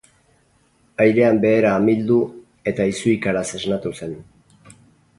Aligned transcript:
Airean 1.05 1.37
behera 1.43 1.75
amildu 1.81 2.19
eta 2.73 2.91
izuikaraz 2.95 3.47
esnatu 3.63 3.97
zen. 4.03 4.21